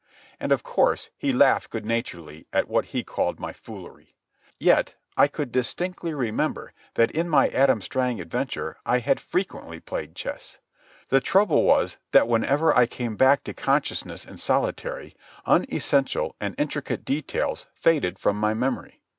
[0.39, 4.15] And of course he laughed good naturedly at what he called my foolery.
[4.57, 10.15] Yet I could distinctly remember that in my Adam Strang adventure I had frequently played
[10.15, 10.57] chess.
[11.09, 17.05] The trouble was that whenever I came back to consciousness in solitary, unessential and intricate
[17.05, 19.01] details faded from my memory.